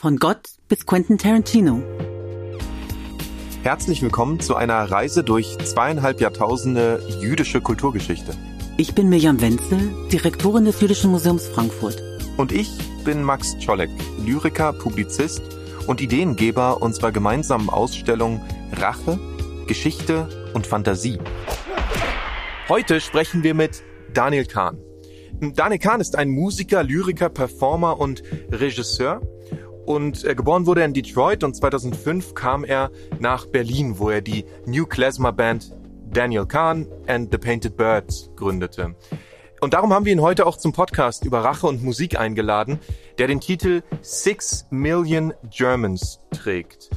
[0.00, 1.82] Von Gott bis Quentin Tarantino.
[3.62, 8.32] Herzlich willkommen zu einer Reise durch zweieinhalb Jahrtausende jüdische Kulturgeschichte.
[8.78, 12.02] Ich bin Mirjam Wenzel, Direktorin des Jüdischen Museums Frankfurt.
[12.38, 12.70] Und ich
[13.04, 13.90] bin Max Czolek,
[14.24, 15.42] Lyriker, Publizist
[15.86, 18.40] und Ideengeber unserer gemeinsamen Ausstellung
[18.72, 19.20] Rache,
[19.66, 21.18] Geschichte und Fantasie.
[22.70, 23.82] Heute sprechen wir mit
[24.14, 24.78] Daniel Kahn.
[25.42, 29.20] Daniel Kahn ist ein Musiker, Lyriker, Performer und Regisseur.
[29.90, 34.20] Und äh, geboren wurde er in Detroit und 2005 kam er nach Berlin, wo er
[34.20, 35.74] die New Klezmer Band
[36.12, 38.94] Daniel Kahn and the Painted Birds gründete.
[39.60, 42.78] Und darum haben wir ihn heute auch zum Podcast über Rache und Musik eingeladen,
[43.18, 46.90] der den Titel Six Million Germans trägt.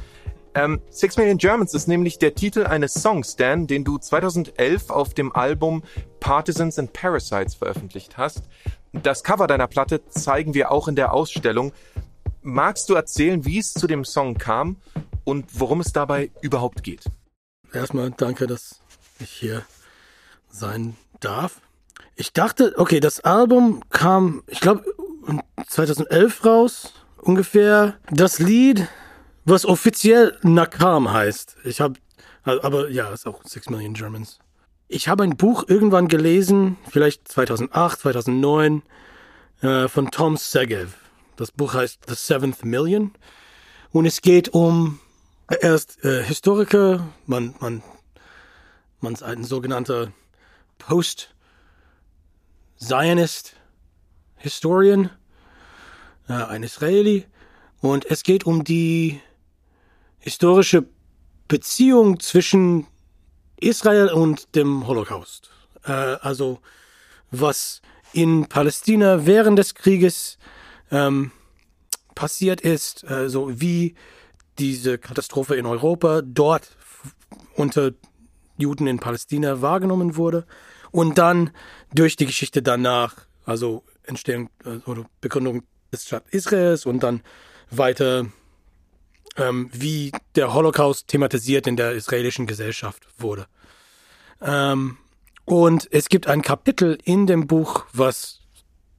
[0.54, 5.14] Ähm, Six Million Germans ist nämlich der Titel eines Songs, Dan, den du 2011 auf
[5.14, 5.82] dem Album
[6.20, 8.44] Partisans and Parasites veröffentlicht hast.
[8.92, 11.72] Das Cover deiner Platte zeigen wir auch in der Ausstellung.
[12.46, 14.76] Magst du erzählen, wie es zu dem Song kam
[15.24, 17.04] und worum es dabei überhaupt geht?
[17.72, 18.82] Erstmal danke, dass
[19.18, 19.62] ich hier
[20.50, 21.62] sein darf.
[22.16, 24.84] Ich dachte, okay, das Album kam, ich glaube,
[25.66, 27.94] 2011 raus, ungefähr.
[28.10, 28.88] Das Lied
[29.46, 31.56] was offiziell Nakam heißt.
[31.64, 31.94] Ich habe,
[32.42, 34.38] aber ja, ist auch Six Million Germans.
[34.88, 38.82] Ich habe ein Buch irgendwann gelesen, vielleicht 2008, 2009,
[39.62, 41.03] äh, von Tom Segev.
[41.36, 43.10] Das Buch heißt The Seventh Million.
[43.90, 45.00] Und es geht um,
[45.48, 47.82] er ist äh, Historiker, man, man,
[49.00, 50.12] man ist ein sogenannter
[50.78, 53.56] Post-Zionist
[54.36, 55.10] Historian,
[56.28, 57.26] äh, ein Israeli.
[57.80, 59.20] Und es geht um die
[60.20, 60.86] historische
[61.48, 62.86] Beziehung zwischen
[63.56, 65.50] Israel und dem Holocaust.
[65.84, 66.60] Äh, also
[67.32, 67.82] was
[68.12, 70.38] in Palästina während des Krieges
[70.94, 71.32] ähm,
[72.14, 73.96] passiert ist, also wie
[74.58, 76.76] diese Katastrophe in Europa dort
[77.56, 77.90] unter
[78.56, 80.46] Juden in Palästina wahrgenommen wurde
[80.92, 81.50] und dann
[81.92, 87.22] durch die Geschichte danach, also Entstehung äh, oder Begründung des Staat Israels und dann
[87.70, 88.26] weiter
[89.36, 93.48] ähm, wie der Holocaust thematisiert in der israelischen Gesellschaft wurde.
[94.40, 94.98] Ähm,
[95.44, 98.43] und es gibt ein Kapitel in dem Buch, was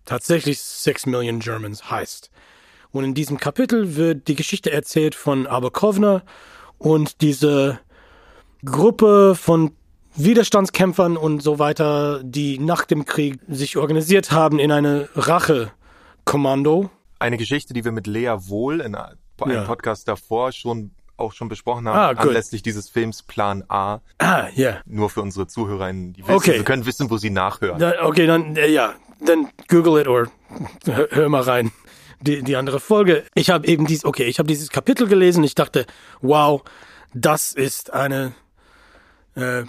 [0.06, 2.30] tatsächlich Six Million Germans heißt.
[2.92, 6.24] Und in diesem Kapitel wird die Geschichte erzählt von Aberkovner
[6.78, 7.80] und diese
[8.64, 9.72] Gruppe von
[10.16, 16.90] Widerstandskämpfern und so weiter, die nach dem Krieg sich organisiert haben in eine Rache-Kommando.
[17.20, 19.64] Eine Geschichte, die wir mit Lea Wohl in einem ja.
[19.64, 24.00] Podcast davor schon auch schon besprochen haben, ah, anlässlich dieses Films Plan A.
[24.18, 24.70] Ah, ja.
[24.70, 24.82] Yeah.
[24.86, 26.54] Nur für unsere ZuhörerInnen, die wissen, okay.
[26.56, 27.80] wir können wissen, wo sie nachhören.
[27.80, 31.72] Da, okay, dann, äh, ja, dann google it hör, hör mal rein.
[32.22, 33.26] Die, die andere Folge.
[33.36, 35.44] Ich habe eben dies, okay, ich habe dieses Kapitel gelesen.
[35.44, 35.86] Ich dachte,
[36.22, 36.64] wow,
[37.14, 38.34] das ist eine
[39.36, 39.64] äh,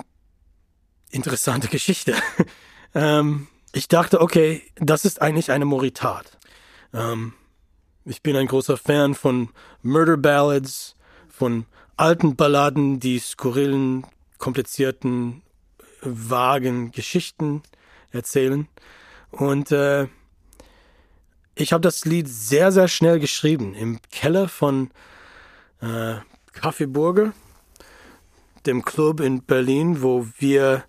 [1.10, 2.14] interessante Geschichte.
[2.94, 6.38] ähm, ich dachte, okay, das ist eigentlich eine Moritat.
[6.94, 7.34] Ähm,
[8.04, 9.50] ich bin ein großer Fan von
[9.82, 10.96] Murder Ballads,
[11.28, 14.06] von alten Balladen, die skurrilen,
[14.38, 15.42] komplizierten,
[16.00, 17.62] vagen Geschichten
[18.12, 18.68] erzählen.
[19.36, 20.06] Und äh,
[21.54, 23.74] ich habe das Lied sehr, sehr schnell geschrieben.
[23.74, 24.90] Im Keller von
[25.80, 26.16] äh,
[26.52, 27.34] Kaffeeburger,
[28.64, 30.84] dem Club in Berlin, wo wir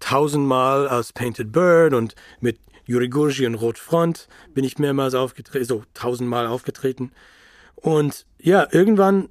[0.00, 5.84] tausendmal als Painted Bird und mit Juri Gurgi und Rotfront bin ich mehrmals aufgetreten, so
[5.94, 7.12] tausendmal aufgetreten.
[7.76, 9.28] Und ja, irgendwann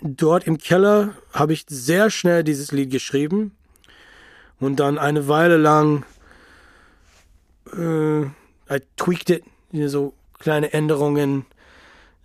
[0.00, 3.52] dort im Keller habe ich sehr schnell dieses Lied geschrieben
[4.58, 6.04] und dann eine Weile lang
[7.72, 9.44] äh, I tweaked it,
[9.86, 11.46] so kleine Änderungen.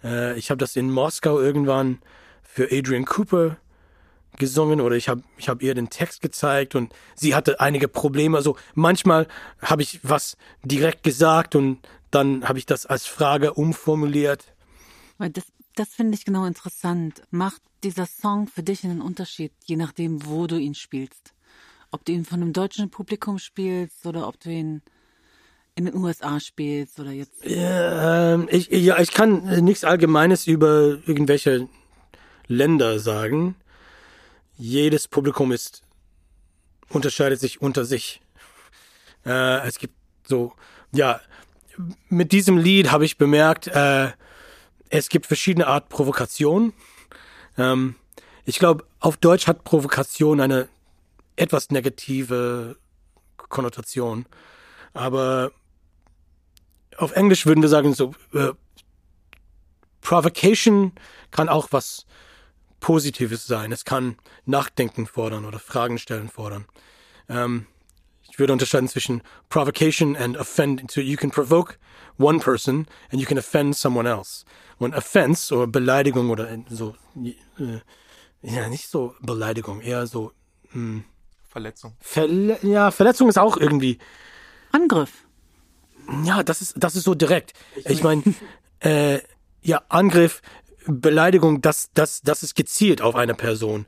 [0.03, 1.99] Äh, ich habe das in Moskau irgendwann
[2.43, 3.57] für Adrian Cooper
[4.37, 8.37] gesungen oder ich habe ich hab ihr den Text gezeigt und sie hatte einige Probleme.
[8.37, 9.27] Also manchmal
[9.61, 11.79] habe ich was direkt gesagt und
[12.11, 14.53] dann habe ich das als Frage umformuliert.
[15.17, 15.45] Das,
[15.75, 17.21] das finde ich genau interessant.
[17.31, 21.33] Macht dieser Song für dich einen Unterschied, je nachdem, wo du ihn spielst?
[21.91, 24.81] Ob du ihn von einem deutschen Publikum spielst oder ob du ihn
[25.75, 27.45] in den USA spielst oder jetzt?
[27.45, 31.67] Ja, ähm, ich, ja, ich kann nichts Allgemeines über irgendwelche
[32.47, 33.55] Länder sagen
[34.59, 35.83] jedes Publikum ist,
[36.89, 38.21] unterscheidet sich unter sich.
[39.25, 39.95] Äh, es gibt
[40.27, 40.53] so,
[40.91, 41.21] ja,
[42.09, 44.11] mit diesem Lied habe ich bemerkt, äh,
[44.89, 46.73] es gibt verschiedene Art Provokation.
[47.57, 47.95] Ähm,
[48.43, 50.67] ich glaube, auf Deutsch hat Provokation eine
[51.37, 52.75] etwas negative
[53.37, 54.25] Konnotation.
[54.93, 55.53] Aber
[56.99, 58.51] auf Englisch würden wir sagen so, äh,
[60.01, 60.93] Provocation
[61.31, 62.05] kann auch was
[62.79, 63.71] Positives sein.
[63.71, 66.65] Es kann Nachdenken fordern oder Fragen stellen fordern.
[67.27, 67.67] Ähm,
[68.29, 70.89] ich würde unterscheiden zwischen Provocation and Offend.
[70.89, 71.75] So you can provoke
[72.17, 74.45] one person and you can offend someone else.
[74.77, 77.79] Und Offense oder Beleidigung oder so, äh,
[78.41, 80.31] ja, nicht so Beleidigung, eher so,
[80.71, 81.03] mh, hm,
[81.49, 81.97] Verletzung.
[81.99, 83.97] Verle ja, Verletzung ist auch irgendwie.
[84.71, 85.25] Angriff.
[86.23, 87.53] Ja, das ist, das ist so direkt.
[87.85, 88.23] Ich meine,
[88.79, 89.19] äh,
[89.61, 90.41] ja, Angriff,
[90.85, 93.85] Beleidigung, das, das, das ist gezielt auf eine Person.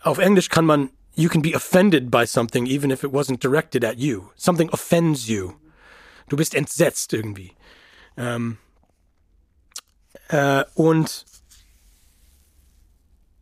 [0.00, 3.84] Auf Englisch kann man, you can be offended by something, even if it wasn't directed
[3.84, 4.30] at you.
[4.36, 5.52] Something offends you.
[6.28, 7.52] Du bist entsetzt irgendwie.
[8.16, 8.58] Ähm,
[10.28, 11.24] äh, und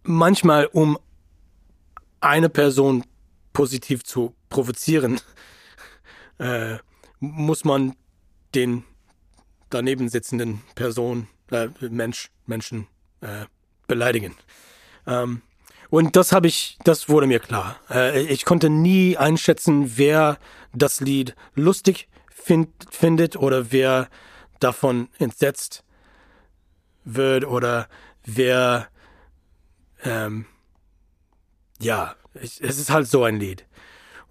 [0.02, 0.98] manchmal, um
[2.20, 3.04] eine Person
[3.52, 5.20] positiv zu provozieren,
[6.38, 6.78] äh,
[7.20, 7.94] muss man
[8.54, 8.84] den
[9.70, 12.86] daneben sitzenden Person, äh, Mensch, Menschen
[13.20, 13.46] äh,
[13.86, 14.34] beleidigen.
[15.06, 15.42] Ähm,
[15.90, 17.76] und das habe ich, das wurde mir klar.
[17.90, 20.38] Äh, ich konnte nie einschätzen, wer
[20.72, 24.08] das Lied lustig find, findet oder wer
[24.60, 25.84] davon entsetzt
[27.04, 27.88] wird oder
[28.24, 28.88] wer
[30.02, 30.46] ähm,
[31.80, 33.66] ja, ich, es ist halt so ein Lied.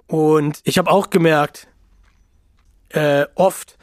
[0.07, 1.67] Und ich habe auch gemerkt,
[2.95, 3.77] äh, oft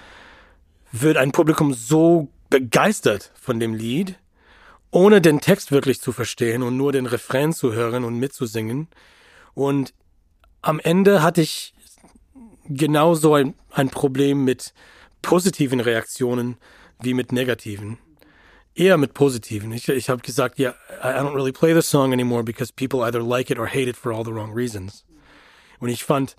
[0.91, 4.19] wird ein Publikum so begeistert von dem Lied,
[4.91, 8.89] ohne den Text wirklich zu verstehen und nur den Refrain zu hören und mitzusingen.
[9.55, 9.95] Und
[10.61, 11.75] am Ende hatte ich
[12.69, 14.75] genauso ein, ein Problem mit
[15.23, 16.57] positiven Reaktionen
[17.01, 17.99] wie mit negativen
[18.75, 19.73] eher mit positiven.
[19.73, 23.03] Ich, ich habe gesagt, ja, yeah, I don't really play the song anymore because people
[23.03, 25.05] either like it or hate it for all the wrong reasons.
[25.79, 26.37] Und ich fand,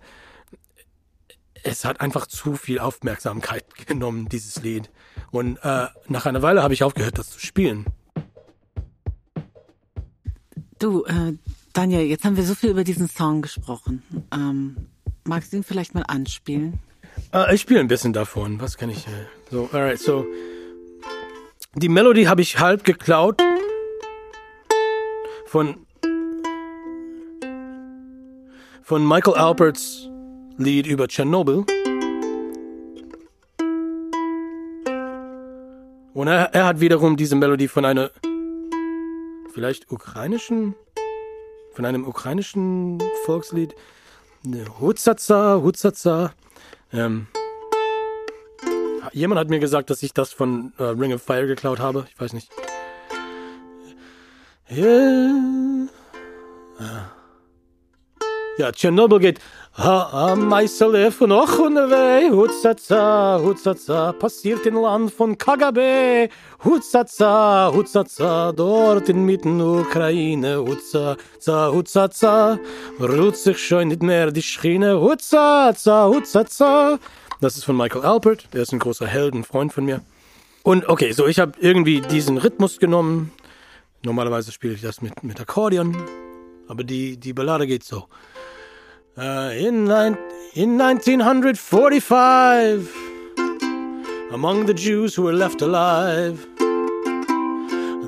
[1.63, 4.89] es hat einfach zu viel Aufmerksamkeit genommen, dieses Lied.
[5.31, 7.85] Und äh, nach einer Weile habe ich aufgehört, das zu spielen.
[10.79, 11.33] Du, äh,
[11.71, 14.03] Daniel, jetzt haben wir so viel über diesen Song gesprochen.
[14.33, 14.89] Ähm,
[15.23, 16.79] magst du ihn vielleicht mal anspielen?
[17.33, 18.59] Äh, ich spiele ein bisschen davon.
[18.59, 19.07] Was kann ich?
[19.07, 20.25] Äh, so, alright, so.
[21.75, 23.41] Die Melodie habe ich halb geklaut
[25.47, 25.77] von
[28.83, 30.09] von Michael Alperts
[30.57, 31.65] Lied über Tschernobyl.
[36.13, 38.11] Und er, er hat wiederum diese Melodie von einer
[39.53, 40.75] vielleicht ukrainischen
[41.73, 43.73] von einem ukrainischen Volkslied
[44.79, 46.33] Hutzaza, Hutzaza.
[46.91, 47.27] Ähm,
[49.11, 52.07] Jemand hat mir gesagt, dass ich das von äh, Ring of Fire geklaut habe.
[52.09, 52.49] Ich weiß nicht.
[54.71, 55.33] Yeah.
[58.59, 59.39] Ja, Tschernobyl geht.
[59.77, 66.29] Ha, Meißele von Ochunewei, Hutzaza, Hutzaza, passiert in Land von KGB.
[66.63, 70.59] Hutzaza, Hutzaza, dort in mitten Ukraine.
[70.59, 72.59] Hutzaza, Hutzaza,
[72.99, 75.01] ruht sich schon nicht mehr die Schiene.
[75.01, 76.99] Hutzaza, Hutzaza.
[77.41, 80.01] Das ist von Michael Alpert, der ist ein großer Held, ein Freund von mir.
[80.61, 83.31] Und okay, so ich habe irgendwie diesen Rhythmus genommen.
[84.03, 85.97] Normalerweise spiele ich das mit, mit Akkordeon,
[86.67, 88.07] aber die, die Ballade geht so.
[89.15, 89.91] Uh, in,
[90.55, 92.95] in 1945,
[94.31, 96.47] among the Jews who were left alive,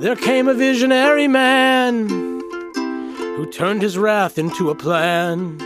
[0.00, 5.60] there came a visionary man who turned his wrath into a plan.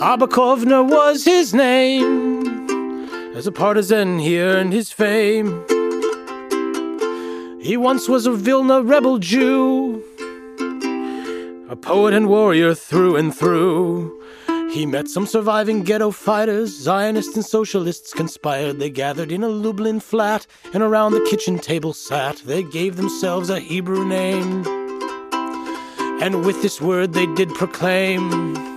[0.00, 2.46] Abakovna was his name.
[3.34, 5.64] As a partisan, he earned his fame.
[7.60, 10.04] He once was a Vilna rebel Jew,
[11.72, 14.22] a poet and warrior through and through.
[14.70, 16.68] He met some surviving ghetto fighters.
[16.68, 18.78] Zionists and socialists conspired.
[18.78, 22.36] They gathered in a Lublin flat and around the kitchen table sat.
[22.44, 24.66] They gave themselves a Hebrew name.
[26.20, 28.71] And with this word they did proclaim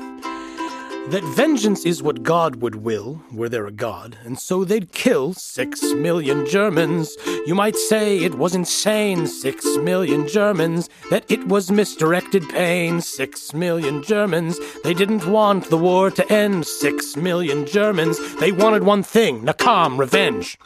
[1.09, 5.33] that vengeance is what God would will, were there a God, and so they'd kill
[5.33, 7.15] six million Germans.
[7.45, 13.53] You might say it was insane, six million Germans, that it was misdirected pain, six
[13.53, 14.59] million Germans.
[14.83, 18.17] They didn't want the war to end, six million Germans.
[18.38, 20.57] They wanted one thing, Nakam, revenge.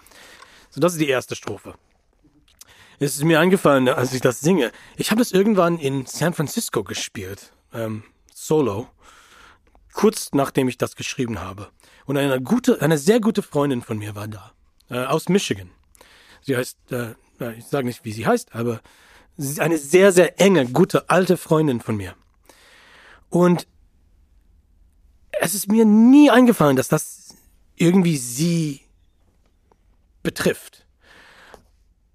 [0.72, 1.74] So, das ist die erste Strophe.
[3.00, 4.72] Es ist mir eingefallen, als ich das singe.
[4.98, 8.04] Ich habe das irgendwann in San Francisco gespielt, ähm,
[8.34, 8.88] solo
[10.00, 11.68] kurz nachdem ich das geschrieben habe.
[12.06, 14.54] Und eine gute, eine sehr gute Freundin von mir war da,
[14.90, 15.72] äh, aus Michigan.
[16.42, 17.16] Sie heißt, äh,
[17.58, 18.80] ich sage nicht, wie sie heißt, aber
[19.36, 22.16] sie eine sehr, sehr enge, gute, alte Freundin von mir.
[23.28, 23.68] Und
[25.32, 27.36] es ist mir nie eingefallen, dass das
[27.76, 28.80] irgendwie sie
[30.24, 30.86] betrifft.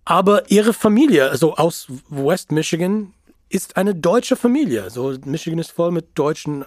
[0.06, 3.12] Aber ihre Familie, also aus West Michigan,
[3.54, 4.90] ist eine deutsche Familie.
[4.90, 6.64] So Michigan ist voll mit deutschen,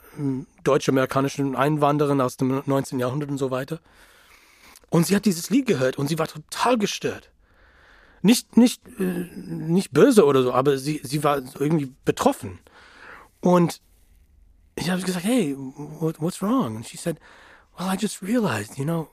[0.63, 2.97] deutsch-amerikanischen Einwanderern aus dem 19.
[2.97, 3.81] Jahrhundert und so weiter.
[4.89, 7.29] Und sie hat dieses Lied gehört und sie war total gestört.
[8.21, 9.03] Nicht, nicht, äh,
[9.35, 12.59] nicht böse oder so, aber sie, sie war irgendwie betroffen.
[13.41, 13.81] Und
[14.75, 16.77] ich habe gesagt, hey, what, what's wrong?
[16.77, 17.19] And she said,
[17.77, 19.09] well, I just realized, you know,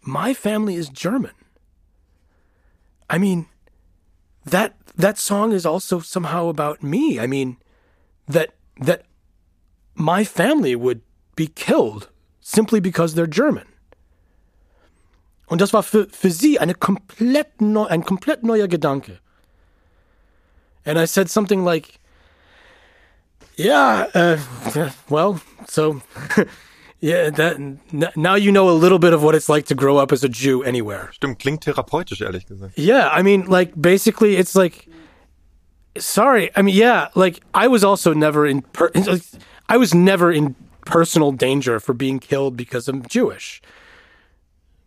[0.00, 1.32] my family is German.
[3.12, 3.44] I mean,
[4.50, 7.20] that that song is also somehow about me.
[7.20, 7.56] I mean,
[8.26, 8.50] that
[8.80, 9.04] that
[9.94, 11.02] my family would
[11.36, 12.08] be killed
[12.40, 13.66] simply because they're German.
[15.48, 19.18] Und das war für, für sie eine komplett neu, ein komplett neuer Gedanke.
[20.84, 21.98] And I said something like,
[23.56, 24.38] yeah, uh,
[25.08, 26.02] well, so,
[27.00, 30.10] yeah, that, now you know a little bit of what it's like to grow up
[30.12, 31.10] as a Jew anywhere.
[31.14, 32.72] Stimmt, klingt therapeutisch, ehrlich gesagt.
[32.76, 34.88] Yeah, I mean, like, basically, it's like,
[35.96, 38.90] sorry, I mean, yeah, like, I was also never in, per-
[39.68, 43.62] I was never in personal danger for being killed because I'm Jewish.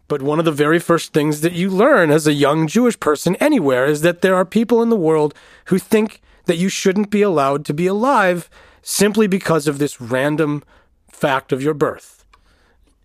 [0.10, 3.38] But one of the very first things that you learn as a young Jewish person
[3.38, 5.34] anywhere is that there are people in the world
[5.66, 8.50] who think that you shouldn't be allowed to be alive
[8.82, 10.64] simply because of this random
[11.12, 12.26] fact of your birth.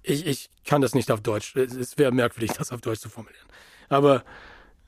[0.03, 1.57] Ich, ich kann das nicht auf Deutsch.
[1.57, 3.47] Es wäre merkwürdig, das auf Deutsch zu formulieren.
[3.89, 4.25] Aber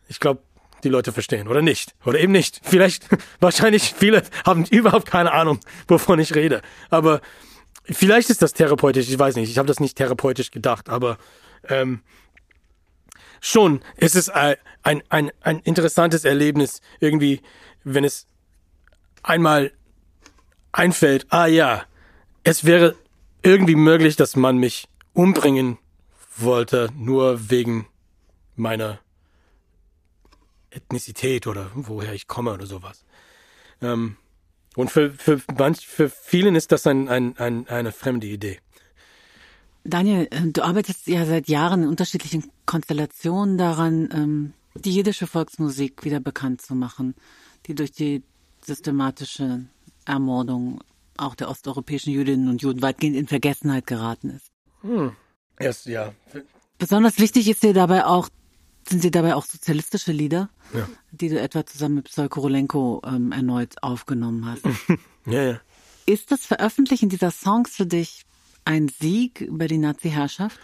[0.09, 0.43] ich glaube,
[0.85, 1.49] die Leute verstehen.
[1.49, 1.95] Oder nicht.
[2.05, 2.61] Oder eben nicht.
[2.63, 3.09] Vielleicht,
[3.41, 6.63] wahrscheinlich viele haben überhaupt keine Ahnung, wovon ich rede.
[6.91, 7.21] Aber
[7.85, 9.09] vielleicht ist das therapeutisch.
[9.09, 9.51] Ich weiß nicht.
[9.51, 10.89] Ich habe das nicht therapeutisch gedacht.
[10.89, 11.19] Aber
[11.69, 12.01] ähm,
[13.41, 17.43] schon ist es ein, ein, ein interessantes Erlebnis, irgendwie,
[17.85, 18.27] wenn es
[19.23, 19.73] einmal
[20.73, 21.85] einfällt, ah ja,
[22.45, 22.95] es wäre
[23.43, 25.79] irgendwie möglich, dass man mich umbringen
[26.37, 27.87] wollte, nur wegen
[28.57, 28.99] meiner
[30.71, 33.05] Ethnizität oder woher ich komme oder sowas.
[33.81, 34.17] Ähm,
[34.77, 38.61] und für, für, manch, für vielen ist das ein, ein, ein, eine fremde Idee.
[39.85, 46.05] Daniel, äh, du arbeitest ja seit Jahren in unterschiedlichen Konstellationen daran, ähm, die jiddische Volksmusik
[46.05, 47.15] wieder bekannt zu machen,
[47.67, 48.23] die durch die
[48.65, 49.65] systematische
[50.05, 50.81] Ermordung
[51.19, 54.51] auch der osteuropäischen Jüdinnen und Juden weitgehend in Vergessenheit geraten ist.
[54.83, 55.13] Hm.
[55.59, 56.13] Erst ja.
[56.79, 58.29] Besonders wichtig ist dir dabei auch,
[58.89, 60.89] sind dir dabei auch sozialistische Lieder, ja.
[61.11, 64.65] die du etwa zusammen mit Psol Korolenko ähm, erneut aufgenommen hast.
[65.27, 65.61] ja, ja.
[66.07, 68.25] Ist das Veröffentlichen dieser Songs für dich
[68.65, 70.59] ein Sieg über die Nazi-Herrschaft?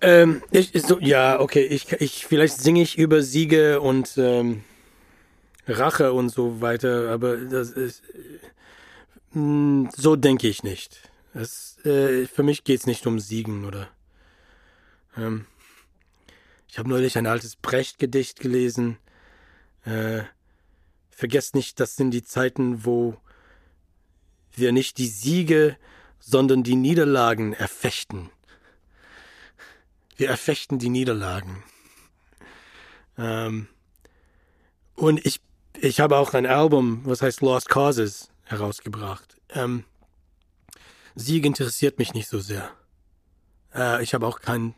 [0.00, 1.64] Ähm, ich, so, ja, okay.
[1.64, 4.62] Ich, ich, vielleicht singe ich über Siege und ähm,
[5.66, 8.40] Rache und so weiter, aber das ist, hm,
[9.96, 11.10] so denke ich nicht.
[11.34, 13.88] Das, äh, für mich geht's nicht um Siegen oder.
[15.16, 15.46] Ähm,
[16.68, 18.98] ich habe neulich ein altes Brecht-Gedicht gelesen.
[19.84, 20.22] Äh,
[21.10, 23.16] vergesst nicht, das sind die Zeiten, wo
[24.54, 25.76] wir nicht die Siege
[26.26, 28.30] sondern die Niederlagen erfechten.
[30.16, 31.62] Wir erfechten die Niederlagen.
[33.16, 33.68] Ähm,
[34.96, 35.40] und ich,
[35.80, 39.36] ich habe auch ein Album, was heißt Lost Causes, herausgebracht.
[39.50, 39.84] Ähm,
[41.14, 42.70] Sieg interessiert mich nicht so sehr.
[43.74, 44.74] Äh, ich habe auch keinen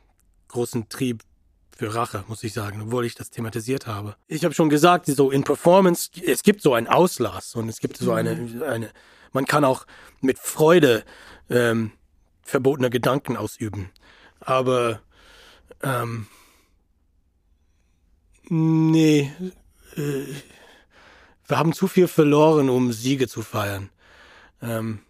[0.48, 1.22] großen Trieb
[1.76, 4.16] für Rache, muss ich sagen, obwohl ich das thematisiert habe.
[4.26, 7.98] Ich habe schon gesagt, so in Performance, es gibt so einen Auslass und es gibt
[7.98, 8.62] so eine, mhm.
[8.62, 8.90] eine
[9.32, 9.86] man kann auch
[10.20, 11.04] mit Freude
[11.50, 11.92] ähm,
[12.42, 13.90] verbotene Gedanken ausüben.
[14.40, 15.00] Aber
[15.82, 16.26] ähm,
[18.48, 19.32] nee,
[19.96, 20.24] äh,
[21.48, 23.90] wir haben zu viel verloren, um Siege zu feiern.
[24.62, 25.00] Ähm,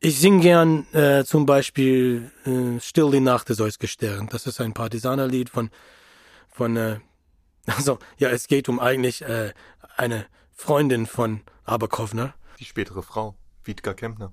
[0.00, 4.28] ich singe gern äh, zum Beispiel äh, Still die Nacht des Eusgestern.
[4.28, 5.70] Das ist ein Partisanerlied von,
[6.50, 6.98] von äh,
[7.66, 9.52] also ja, es geht um eigentlich äh,
[9.96, 12.34] eine Freundin von Aberkovner.
[12.58, 14.32] Die spätere Frau, Wiedka Kempner.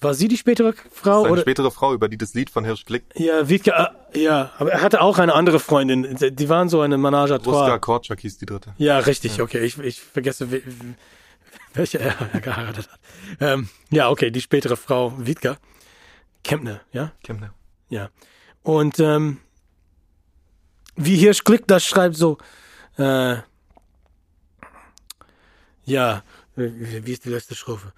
[0.00, 1.22] War sie die spätere Frau?
[1.22, 1.42] Seine oder?
[1.42, 3.04] spätere Frau, über die das Lied von Hirsch Glick.
[3.14, 6.16] Ja, Wiedka, äh, ja, aber er hatte auch eine andere Freundin.
[6.20, 7.62] Die waren so eine Menage à trois.
[7.62, 8.74] Ruska Korczak hieß die dritte.
[8.76, 9.44] Ja, richtig, ja.
[9.44, 9.64] okay.
[9.64, 10.48] Ich, ich vergesse,
[11.72, 13.00] welche er, er geheiratet hat.
[13.40, 15.56] Ähm, ja, okay, die spätere Frau Wiedka.
[16.44, 17.12] Kempner, ja?
[17.24, 17.54] Kempner.
[17.88, 18.10] Ja.
[18.62, 19.38] Und ähm,
[20.94, 22.36] wie Hirsch Glick das schreibt, so,
[22.98, 23.36] äh,
[25.84, 26.22] ja,
[26.56, 27.92] wie ist die letzte Strophe?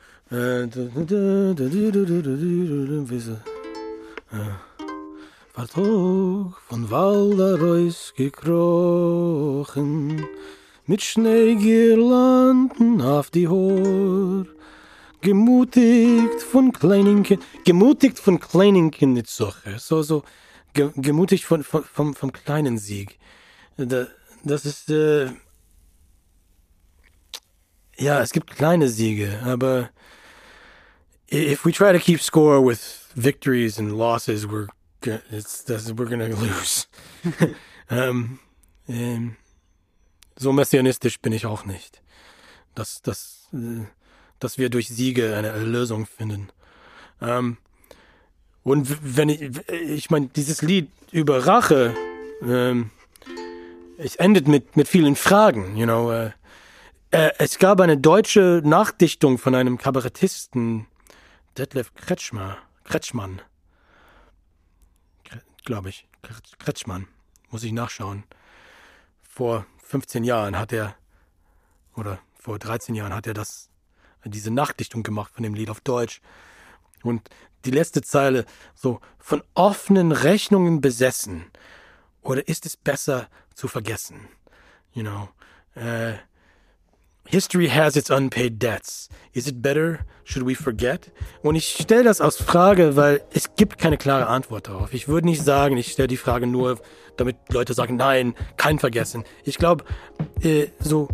[5.55, 9.67] Vertrog von Waldereus gekrochen,
[10.85, 14.45] mit Schneegirlanden auf die Hor,
[15.23, 19.51] gemutigt von kleinen Kindern, gemutigt von kleinen Kindern, so,
[20.03, 20.25] so,
[20.75, 23.19] ge gemutigt von, von, vom, vom kleinen Sieg.
[23.79, 25.31] Das ist, äh,
[27.97, 29.89] ja, es gibt kleine Siege, aber
[31.31, 34.69] if we try to keep score with victories and losses, we're
[35.31, 36.87] it's, das, we're gonna lose.
[37.91, 38.39] ähm,
[38.89, 39.37] ähm,
[40.37, 42.03] so messianistisch bin ich auch nicht,
[42.75, 43.85] dass, dass, äh,
[44.39, 46.49] dass wir durch Siege eine Erlösung finden.
[47.21, 47.59] Ähm,
[48.63, 51.95] und wenn ich, ich meine, dieses Lied über Rache,
[52.43, 52.91] ähm,
[53.97, 56.13] es endet mit, mit vielen Fragen, you know.
[56.13, 56.31] Äh,
[57.11, 60.87] äh, es gab eine deutsche Nachdichtung von einem Kabarettisten,
[61.59, 63.43] Detlef Kretschmer, Kretschmann,
[65.65, 66.07] glaube ich,
[66.61, 67.09] Kretschmann,
[67.51, 68.23] muss ich nachschauen.
[69.23, 70.95] Vor 15 Jahren hat er,
[71.97, 73.71] oder vor 13 Jahren hat er das,
[74.25, 76.21] diese Nachdichtung gemacht von dem Lied auf Deutsch.
[77.03, 77.29] Und
[77.65, 81.51] die letzte Zeile, so, von offenen Rechnungen besessen.
[82.23, 84.29] Oder ist es besser zu vergessen?
[84.93, 85.29] You know,
[85.75, 86.15] äh,
[87.31, 89.11] History has its unpaid debts.
[89.35, 89.99] Is it better?
[90.25, 91.13] Should we forget?
[91.43, 94.95] Und ich stelle das als Frage, weil es gibt keine klare Antwort darauf.
[94.95, 96.81] Ich würde nicht sagen, ich stelle die Frage nur,
[97.19, 99.25] damit Leute sagen, nein, kein Vergessen.
[99.45, 99.85] Ich glaube,
[100.41, 101.09] äh, so,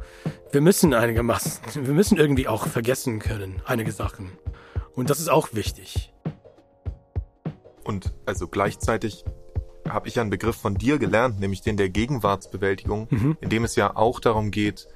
[0.52, 4.30] wir müssen einigermaßen, wir müssen irgendwie auch vergessen können, einige Sachen.
[4.94, 6.12] Und das ist auch wichtig.
[7.82, 9.24] Und also gleichzeitig
[9.88, 13.36] habe ich einen Begriff von dir gelernt, nämlich den der Gegenwartsbewältigung, mhm.
[13.40, 14.86] in dem es ja auch darum geht,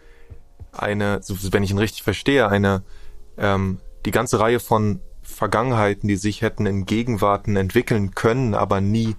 [0.72, 1.20] eine,
[1.50, 2.82] wenn ich ihn richtig verstehe, eine
[3.37, 9.16] ähm, die ganze Reihe von Vergangenheiten, die sich hätten in Gegenwarten entwickeln können, aber nie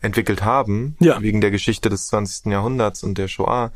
[0.00, 1.20] entwickelt haben, ja.
[1.20, 2.52] wegen der Geschichte des 20.
[2.52, 3.72] Jahrhunderts und der Shoah,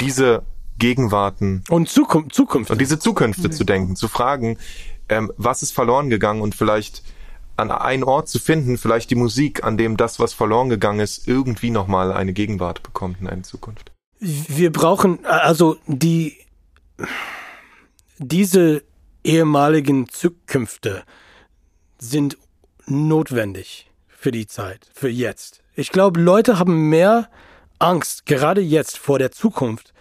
[0.00, 0.42] diese
[0.78, 3.52] Gegenwarten und Zukunft, Zukunft und diese Zukünfte mhm.
[3.52, 4.58] zu denken, zu fragen,
[5.08, 7.02] ähm, was ist verloren gegangen und vielleicht
[7.56, 11.28] an einen Ort zu finden, vielleicht die Musik, an dem das, was verloren gegangen ist,
[11.28, 13.91] irgendwie nochmal eine Gegenwart bekommt in eine Zukunft.
[14.24, 16.36] Wir brauchen also die
[18.18, 18.84] diese
[19.24, 21.02] ehemaligen Zukünfte
[21.98, 22.38] sind
[22.86, 25.64] notwendig für die Zeit, für jetzt.
[25.74, 27.30] Ich glaube, Leute haben mehr
[27.80, 29.92] Angst, gerade jetzt vor der Zukunft,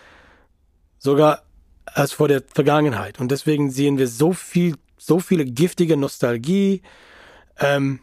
[0.99, 1.41] sogar
[1.85, 3.19] als vor der Vergangenheit.
[3.19, 6.83] Und deswegen sehen wir so viel, so viele giftige Nostalgie.
[7.57, 8.01] Ähm,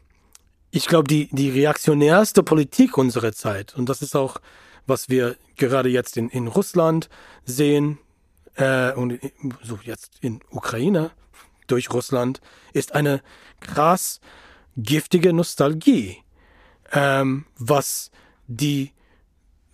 [0.72, 4.40] ich glaube, die, die reaktionärste Politik unserer Zeit, und das ist auch,
[4.88, 7.08] was wir gerade jetzt in, in Russland
[7.44, 7.98] sehen,
[8.58, 9.18] äh, und
[9.62, 11.10] so jetzt in Ukraine
[11.66, 12.40] durch Russland,
[12.72, 13.22] ist eine
[13.60, 14.20] krass
[14.76, 16.18] giftige Nostalgie,
[16.92, 18.10] ähm, was
[18.46, 18.92] die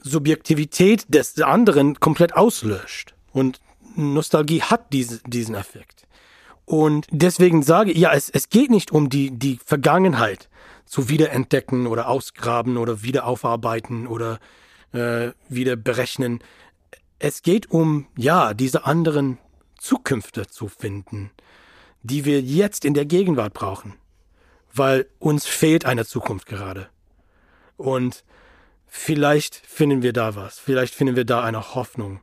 [0.00, 3.14] Subjektivität des anderen komplett auslöscht.
[3.32, 3.60] Und
[3.96, 6.06] Nostalgie hat diese, diesen Effekt.
[6.66, 10.48] Und deswegen sage ich, ja, es, es geht nicht um die, die Vergangenheit
[10.86, 14.40] zu wiederentdecken oder ausgraben oder wieder aufarbeiten oder
[14.94, 16.40] äh, wieder berechnen.
[17.18, 19.38] Es geht um, ja, diese anderen
[19.78, 21.30] Zukünfte zu finden,
[22.02, 23.94] die wir jetzt in der Gegenwart brauchen,
[24.72, 26.88] weil uns fehlt eine Zukunft gerade.
[27.76, 28.24] Und
[28.86, 32.20] vielleicht finden wir da was, vielleicht finden wir da eine Hoffnung.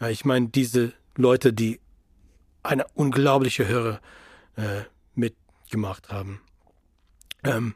[0.00, 1.80] Äh, ich meine, diese Leute, die
[2.62, 4.00] eine unglaubliche Höre
[4.56, 4.82] äh,
[5.14, 6.40] mitgemacht haben.
[7.42, 7.74] Ähm,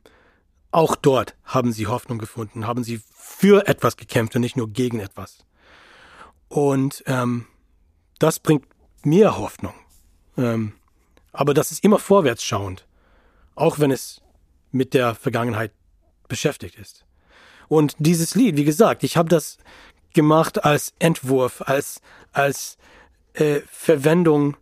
[0.71, 5.01] auch dort haben sie Hoffnung gefunden, haben sie für etwas gekämpft und nicht nur gegen
[5.01, 5.45] etwas.
[6.49, 7.47] Und ähm,
[8.19, 8.65] das bringt
[9.05, 9.75] mir Hoffnung.
[10.37, 10.75] Ähm,
[11.33, 12.87] aber das ist immer vorwärts schauend,
[13.55, 14.21] auch wenn es
[14.71, 15.73] mit der Vergangenheit
[16.29, 17.05] beschäftigt ist.
[17.69, 19.59] Und dieses Lied, wie gesagt, ich habe das
[20.15, 22.01] gemacht als Entwurf, als
[22.33, 22.79] als
[23.35, 24.57] äh, Verwendung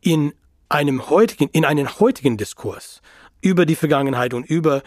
[0.00, 0.34] in
[0.68, 3.00] einem heutigen, in einen heutigen Diskurs
[3.40, 4.82] über die Vergangenheit und über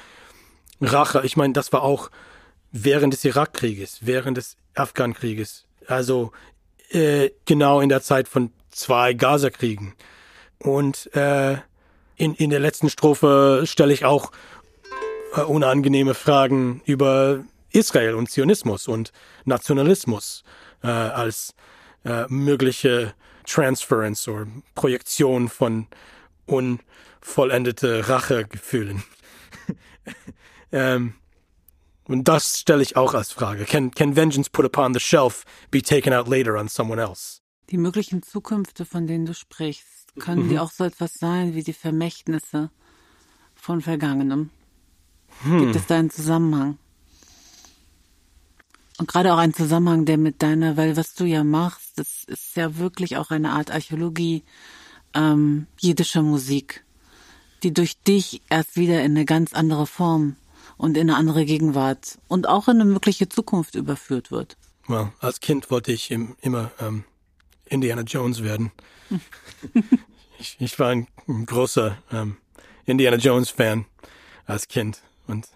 [0.82, 1.22] Rache.
[1.24, 2.10] Ich meine, das war auch
[2.72, 6.32] während des Irakkrieges, während des Afghankrieges, also
[6.90, 9.94] äh, genau in der Zeit von zwei Gaza-Kriegen.
[10.60, 11.58] Und äh,
[12.16, 14.32] in, in der letzten Strophe stelle ich auch
[15.36, 19.12] äh, unangenehme Fragen über Israel und Zionismus und
[19.46, 20.44] Nationalismus
[20.84, 21.56] äh, als
[22.06, 23.14] äh, mögliche
[23.46, 25.88] Transference oder Projektion von
[26.46, 29.04] unvollendete Rachegefühlen.
[30.72, 31.14] ähm,
[32.06, 33.66] und das stelle ich auch als Frage.
[33.66, 37.42] Can, can vengeance put upon the shelf be taken out later on someone else?
[37.70, 40.50] Die möglichen Zukünfte, von denen du sprichst, können mhm.
[40.50, 42.70] die auch so etwas sein wie die Vermächtnisse
[43.56, 44.50] von Vergangenem?
[45.44, 45.60] Hm.
[45.60, 46.78] Gibt es da einen Zusammenhang?
[48.98, 52.56] Und gerade auch einen Zusammenhang, der mit deiner, weil was du ja machst, das ist
[52.56, 54.44] ja wirklich auch eine Art Archäologie
[55.14, 56.84] ähm, jiddischer Musik,
[57.64, 60.36] die durch dich erst wieder in eine ganz andere Form
[60.82, 64.58] und in eine andere Gegenwart und auch in eine mögliche Zukunft überführt wird.
[64.88, 67.04] Well, als Kind wollte ich im, immer ähm,
[67.66, 68.72] Indiana Jones werden.
[70.40, 71.08] ich, ich war ein,
[71.46, 72.38] großer ähm,
[72.86, 73.86] Indiana Jones Fan
[74.48, 75.50] als Kind und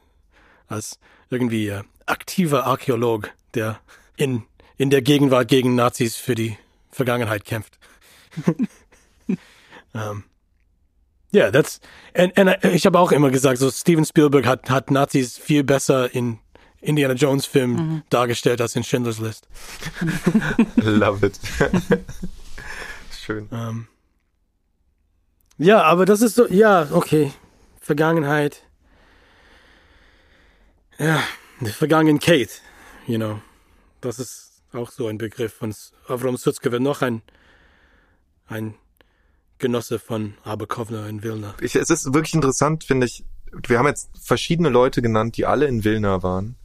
[0.68, 1.00] als
[1.32, 3.80] irgendwie äh, aktiver Archäolog, der
[4.18, 4.44] in,
[4.78, 6.56] in der Gegenwart gegen Nazis für die
[6.92, 7.80] Vergangenheit kämpft.
[9.92, 10.24] um,
[11.36, 11.80] yeah, that's
[12.16, 16.14] and, and ich habe auch immer gesagt, so Steven Spielberg hat hat Nazis viel besser
[16.16, 16.40] in
[16.82, 18.04] Indiana Jones Film mhm.
[18.10, 19.48] dargestellt als in Schindlers List.
[20.76, 21.40] Love it.
[23.26, 23.48] Schön.
[23.50, 23.88] Um,
[25.58, 27.34] ja, aber das ist so, ja, okay.
[27.80, 28.64] Vergangenheit.
[30.98, 31.24] Ja,
[31.60, 32.62] die Vergangenheit,
[33.08, 33.42] you know.
[34.02, 35.74] Das ist auch so ein Begriff von
[36.08, 37.22] Avram Sutzke, noch ein,
[38.48, 38.76] ein
[39.58, 41.56] Genosse von Aberkovner in Wilna.
[41.62, 43.24] Ich, es ist wirklich interessant, finde ich.
[43.68, 46.56] Wir haben jetzt verschiedene Leute genannt, die alle in Wilna waren.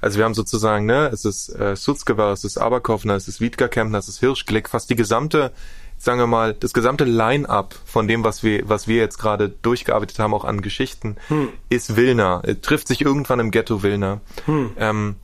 [0.00, 3.68] Also wir haben sozusagen, ne, es ist äh, Sutzkewer, es ist Aberkovner, es ist Wiedger
[3.68, 5.52] Kempner, es ist Hirschglick, fast die gesamte,
[5.96, 10.18] sagen wir mal, das gesamte Line-up von dem, was wir, was wir jetzt gerade durchgearbeitet
[10.20, 11.48] haben, auch an Geschichten, hm.
[11.68, 12.42] ist Wilna.
[12.62, 14.20] trifft sich irgendwann im Ghetto Wilna.
[14.44, 14.70] Hm.
[14.76, 15.16] Ähm,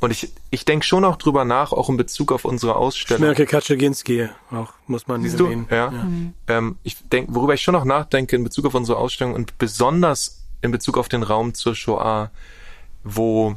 [0.00, 3.22] und ich, ich denke schon auch drüber nach, auch in Bezug auf unsere Ausstellung.
[3.22, 5.66] Schmerke Kaczynski auch, muss man Siehst erwähnen.
[5.68, 5.74] Du?
[5.74, 5.90] Ja.
[5.90, 6.04] ja.
[6.04, 6.34] Mhm.
[6.48, 10.42] Ähm, ich denke, worüber ich schon noch nachdenke in Bezug auf unsere Ausstellung und besonders
[10.60, 12.30] in Bezug auf den Raum zur Shoah,
[13.04, 13.56] wo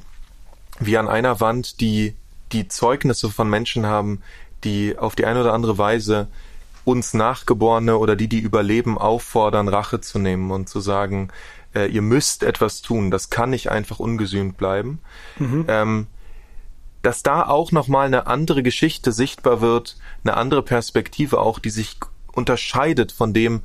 [0.79, 2.15] wir an einer Wand die,
[2.53, 4.21] die Zeugnisse von Menschen haben,
[4.63, 6.27] die auf die eine oder andere Weise
[6.85, 11.29] uns Nachgeborene oder die, die überleben, auffordern, Rache zu nehmen und zu sagen,
[11.75, 14.99] äh, ihr müsst etwas tun, das kann nicht einfach ungesühnt bleiben.
[15.37, 15.65] Mhm.
[15.67, 16.07] Ähm,
[17.01, 21.97] dass da auch nochmal eine andere Geschichte sichtbar wird, eine andere Perspektive auch, die sich
[22.33, 23.61] unterscheidet von dem,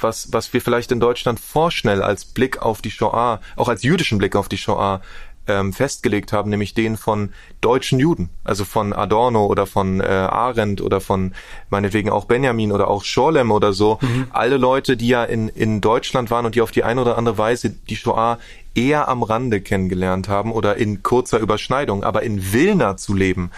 [0.00, 4.18] was, was wir vielleicht in Deutschland vorschnell als Blick auf die Shoah, auch als jüdischen
[4.18, 5.00] Blick auf die Shoah
[5.48, 7.30] ähm, festgelegt haben, nämlich den von
[7.60, 11.34] deutschen Juden, also von Adorno oder von äh, Arendt oder von
[11.70, 13.98] meinetwegen auch Benjamin oder auch Schorlem oder so.
[14.00, 14.26] Mhm.
[14.30, 17.38] Alle Leute, die ja in, in Deutschland waren und die auf die eine oder andere
[17.38, 18.38] Weise die Shoah
[18.74, 23.50] eher am Rande kennengelernt haben oder in kurzer Überschneidung, aber in Wilna zu leben,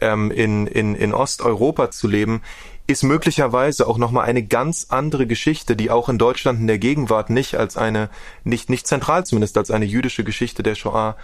[0.00, 2.42] ähm, in, in, in Osteuropa zu leben,
[2.88, 7.28] ist möglicherweise auch nochmal eine ganz andere Geschichte, die auch in Deutschland in der Gegenwart
[7.28, 8.08] nicht als eine,
[8.44, 11.16] nicht, nicht zentral zumindest als eine jüdische Geschichte der Shoah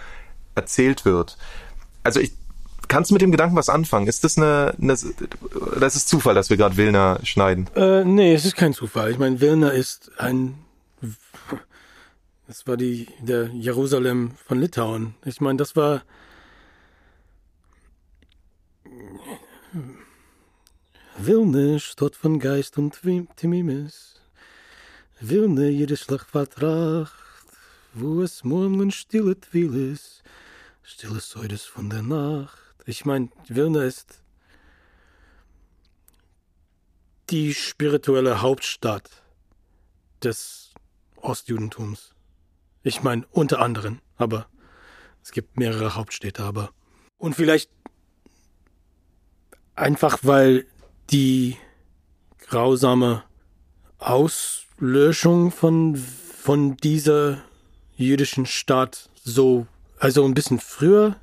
[0.53, 1.37] erzählt wird.
[2.03, 2.33] Also ich,
[2.87, 4.05] kannst du mit dem Gedanken was anfangen?
[4.05, 4.95] Ist das eine, eine
[5.79, 7.67] das ist Zufall, dass wir gerade Wilna schneiden?
[7.75, 9.09] Äh, nee, es ist kein Zufall.
[9.09, 10.59] Ich meine, Wilna ist ein,
[12.45, 15.15] das war die, der Jerusalem von Litauen.
[15.25, 16.03] Ich meine, das war,
[21.17, 22.99] Wilne, Stadt von Geist und
[23.37, 24.19] Timimis.
[25.21, 27.13] Wilne, jede Schlacht vertracht,
[27.93, 30.23] wo es morgen stille Twil ist,
[30.83, 32.75] stille Säudes von der Nacht.
[32.85, 34.21] Ich meine, Wilne ist
[37.29, 39.09] die spirituelle Hauptstadt
[40.21, 40.73] des
[41.15, 42.13] Ostjudentums.
[42.83, 44.49] Ich meine, unter anderem, aber
[45.23, 46.71] es gibt mehrere Hauptstädte, aber.
[47.17, 47.71] Und vielleicht
[49.75, 50.67] einfach, weil
[51.11, 51.57] die
[52.39, 53.23] grausame
[53.99, 57.43] Auslöschung von, von dieser
[57.95, 59.67] jüdischen Stadt so,
[59.99, 61.15] also ein bisschen früher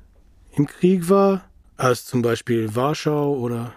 [0.51, 1.45] im Krieg war,
[1.77, 3.73] als zum Beispiel Warschau oder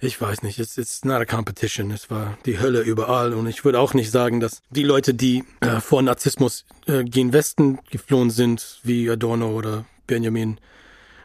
[0.00, 1.90] ich weiß nicht, it's, it's not a competition.
[1.90, 5.44] Es war die Hölle überall und ich würde auch nicht sagen, dass die Leute, die
[5.60, 10.60] äh, vor Narzissmus äh, gen Westen geflohen sind, wie Adorno oder Benjamin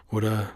[0.10, 0.50] oder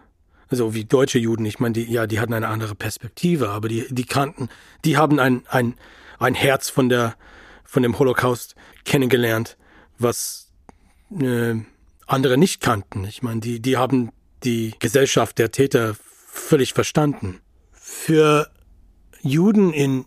[0.49, 3.85] also wie deutsche Juden, ich meine, die, ja, die hatten eine andere Perspektive, aber die,
[3.89, 4.49] die kannten,
[4.85, 5.75] die haben ein, ein,
[6.19, 7.15] ein Herz von der,
[7.63, 8.55] von dem Holocaust
[8.85, 9.57] kennengelernt,
[9.99, 10.51] was
[11.19, 11.55] äh,
[12.05, 13.03] andere nicht kannten.
[13.03, 14.11] Ich meine, die, die haben
[14.43, 15.95] die Gesellschaft der Täter
[16.27, 17.41] völlig verstanden.
[17.73, 18.49] Für
[19.21, 20.05] Juden in,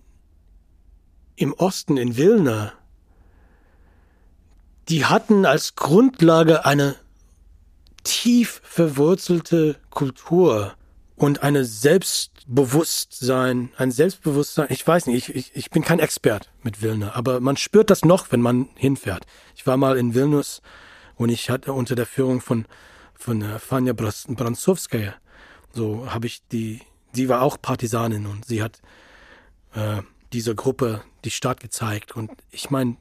[1.37, 2.72] im Osten, in Wilna,
[4.88, 6.96] die hatten als Grundlage eine
[8.05, 10.75] tief verwurzelte Kultur
[11.17, 16.81] und eine Selbstbewusstsein, ein Selbstbewusstsein, ich weiß nicht, ich, ich, ich bin kein Expert mit
[16.81, 19.27] Vilna, aber man spürt das noch, wenn man hinfährt.
[19.55, 20.63] Ich war mal in Vilnius
[21.17, 22.65] und ich hatte unter der Führung von,
[23.15, 25.13] von äh, Fania Bransowskaja,
[25.73, 26.81] so habe ich die,
[27.13, 28.81] sie war auch Partisanin und sie hat
[29.75, 30.01] äh,
[30.33, 32.97] dieser Gruppe die Stadt gezeigt und ich meine,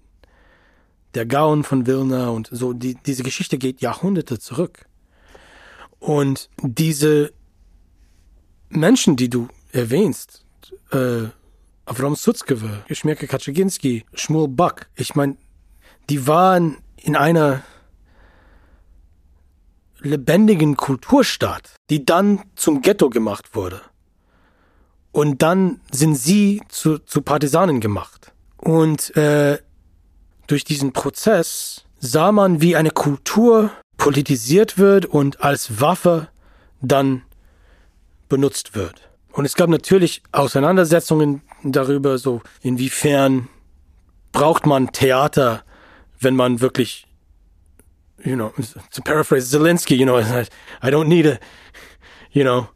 [1.14, 4.86] der Gauen von Vilna und so, die, diese Geschichte geht Jahrhunderte zurück.
[6.00, 7.34] Und diese
[8.70, 10.46] Menschen, die du erwähnst,
[10.92, 11.28] äh,
[11.86, 15.38] Avram Sutzkewe, Schmerke Kaczynski, Schmuel Buck, ich meine,
[16.10, 17.64] die waren in einer
[20.00, 23.82] lebendigen Kulturstaat, die dann zum Ghetto gemacht wurde.
[25.12, 28.32] Und dann sind sie zu, zu Partisanen gemacht.
[28.58, 29.58] Und äh,
[30.48, 36.30] durch diesen Prozess sah man, wie eine Kultur politisiert wird und als Waffe
[36.82, 37.22] dann
[38.30, 39.10] benutzt wird.
[39.32, 43.50] Und es gab natürlich Auseinandersetzungen darüber, so inwiefern
[44.32, 45.64] braucht man Theater,
[46.20, 47.06] wenn man wirklich,
[48.24, 48.52] you know,
[48.92, 51.38] to paraphrase Zelensky, you know, I don't need a,
[52.32, 52.68] you know,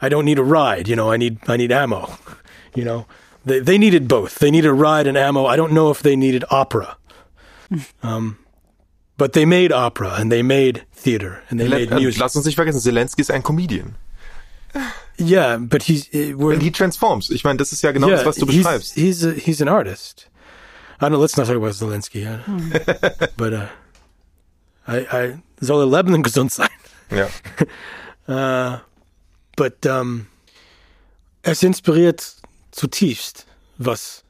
[0.00, 2.08] I don't need a ride, you know, I need, I need ammo,
[2.76, 3.06] you know.
[3.46, 4.36] They, they needed both.
[4.36, 5.44] They needed a ride and ammo.
[5.44, 6.96] I don't know if they needed opera.
[8.02, 8.38] Um,
[9.16, 12.20] but they made opera and they made theater and they made music.
[12.20, 13.96] Lass uns nicht vergessen, Zelensky ist ein Comedian.
[15.16, 17.30] Yeah, but he's uh, And he transforms.
[17.30, 18.94] Ich meine, das ist ja genau yeah, das, was du he's, beschreibst.
[18.94, 20.28] He's a, he's an artist.
[21.00, 21.20] I don't know.
[21.20, 22.22] Let's not talk about Zelensky.
[22.22, 22.40] Yeah.
[23.36, 23.66] but uh,
[24.88, 26.68] I, I soll er Lebanon gesund sein.
[27.10, 27.28] Ja.
[28.26, 28.78] Uh,
[29.54, 30.28] but um,
[31.42, 32.36] es inspiriert
[32.70, 33.44] zutiefst,
[33.76, 34.24] was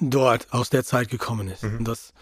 [0.00, 1.64] dort aus der Zeit gekommen ist.
[1.64, 2.12] Und das,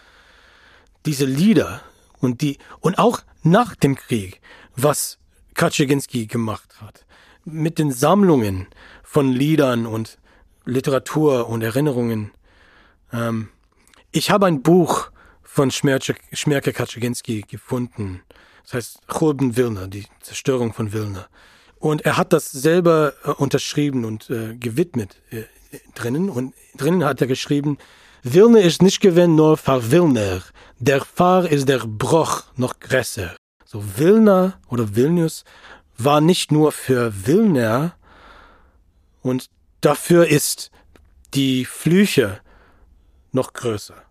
[1.06, 1.82] diese Lieder
[2.20, 4.40] und die und auch nach dem Krieg,
[4.76, 5.18] was
[5.54, 7.06] Kaczynski gemacht hat,
[7.44, 8.68] mit den Sammlungen
[9.02, 10.18] von Liedern und
[10.64, 12.32] Literatur und Erinnerungen.
[13.12, 13.48] Ähm,
[14.12, 15.10] ich habe ein Buch
[15.42, 18.22] von Schmerke, Schmerke Kaczynski gefunden.
[18.64, 21.26] Das heißt Churben Wilna, die Zerstörung von Wilna.
[21.78, 25.44] Und er hat das selber äh, unterschrieben und äh, gewidmet äh,
[25.94, 26.28] drinnen.
[26.28, 27.78] Und drinnen hat er geschrieben,
[28.22, 30.42] Wilna ist nicht gewinn nur für Wilner.
[30.78, 33.36] Der Fahr ist der Bruch noch größer.
[33.64, 35.44] So Wilna oder Vilnius
[35.98, 37.94] war nicht nur für Wilner
[39.22, 39.50] und
[39.80, 40.70] dafür ist
[41.34, 42.40] die Flüche
[43.32, 44.02] noch größer.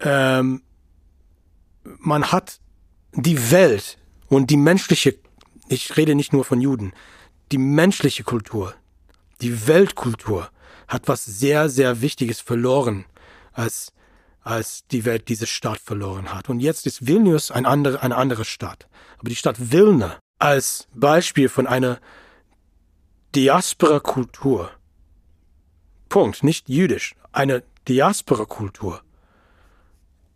[0.00, 0.62] Ähm,
[1.82, 2.60] man hat
[3.12, 5.18] die Welt und die menschliche,
[5.68, 6.92] ich rede nicht nur von Juden,
[7.50, 8.74] die menschliche Kultur,
[9.40, 10.51] die Weltkultur
[10.92, 13.06] hat was sehr, sehr Wichtiges verloren,
[13.52, 13.92] als,
[14.42, 16.50] als die Welt diese Stadt verloren hat.
[16.50, 18.88] Und jetzt ist Vilnius ein andere, eine andere Stadt.
[19.18, 21.98] Aber die Stadt Vilna als Beispiel von einer
[23.34, 24.70] Diaspora-Kultur,
[26.10, 29.00] Punkt, nicht jüdisch, eine Diaspora-Kultur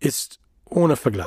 [0.00, 1.26] ist ohne Vergleich.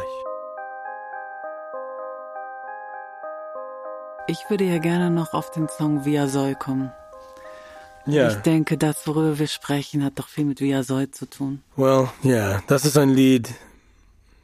[4.28, 6.92] Ich würde ja gerne noch auf den Song Via Soy kommen.
[8.06, 8.30] Ja.
[8.30, 11.62] Ich denke, das, worüber wir sprechen, hat doch viel mit Via Soy zu tun.
[11.76, 13.54] Well, ja, das ist ein Lied.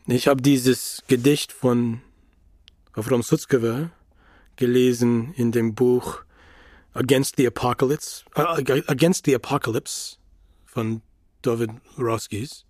[0.08, 2.02] Ich habe dieses Gedicht von
[2.94, 3.90] Avram Sutzkever
[4.56, 6.24] gelesen in dem Buch
[6.94, 10.18] Against the Apocalypse, äh, Against the Apocalypse
[10.66, 11.02] von
[11.42, 12.66] David Roskis.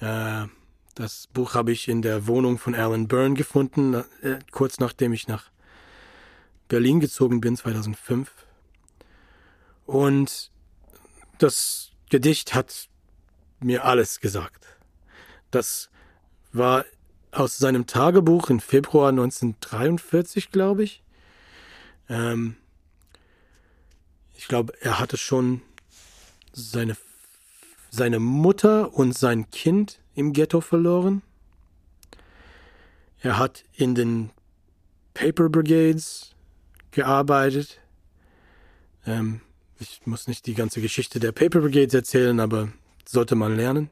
[0.00, 0.46] Äh,
[0.94, 5.28] das Buch habe ich in der Wohnung von Alan Byrne gefunden, äh, kurz nachdem ich
[5.28, 5.50] nach
[6.68, 8.30] Berlin gezogen bin, 2005.
[9.90, 10.52] Und
[11.38, 12.88] das Gedicht hat
[13.58, 14.64] mir alles gesagt.
[15.50, 15.90] Das
[16.52, 16.84] war
[17.32, 21.02] aus seinem Tagebuch im Februar 1943, glaube ich.
[22.08, 22.54] Ähm,
[24.36, 25.60] ich glaube, er hatte schon
[26.52, 26.96] seine,
[27.90, 31.20] seine Mutter und sein Kind im Ghetto verloren.
[33.18, 34.30] Er hat in den
[35.14, 36.36] Paper Brigades
[36.92, 37.80] gearbeitet.
[39.04, 39.40] Ähm,
[39.80, 42.68] ich muss nicht die ganze Geschichte der Paper Brigades erzählen, aber
[43.06, 43.90] sollte man lernen.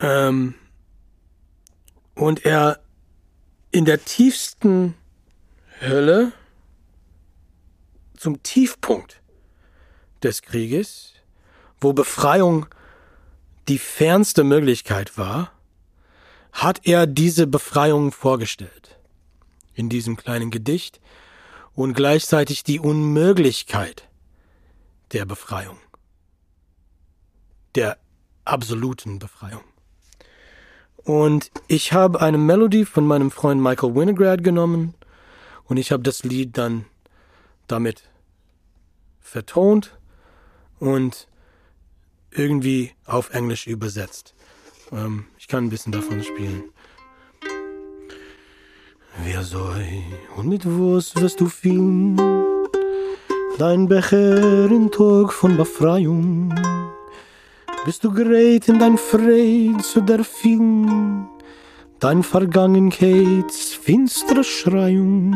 [0.00, 0.54] Ähm,
[2.14, 2.80] und er
[3.70, 4.94] in der tiefsten
[5.80, 6.32] Hölle
[8.16, 9.20] zum Tiefpunkt
[10.22, 11.12] des Krieges,
[11.80, 12.66] wo Befreiung
[13.68, 15.52] die fernste Möglichkeit war,
[16.52, 18.98] hat er diese Befreiung vorgestellt.
[19.74, 21.00] In diesem kleinen Gedicht
[21.74, 24.08] und gleichzeitig die Unmöglichkeit
[25.12, 25.78] der Befreiung.
[27.74, 27.98] Der
[28.44, 29.64] absoluten Befreiung.
[30.96, 34.94] Und ich habe eine Melodie von meinem Freund Michael Winograd genommen
[35.64, 36.86] und ich habe das Lied dann
[37.66, 38.04] damit
[39.20, 39.98] vertont
[40.78, 41.28] und
[42.30, 44.34] irgendwie auf Englisch übersetzt.
[44.92, 46.64] Ähm, ich kann ein bisschen davon spielen.
[49.22, 49.86] Wer soll
[50.36, 52.20] und mit was wirst du fühlen?
[53.58, 56.54] Dein Becher in Tag von Befreiung.
[57.84, 61.28] Bist du gerät in dein Fried zu der Film?
[62.00, 65.34] Dein Vergangenheits finstere Schreiung,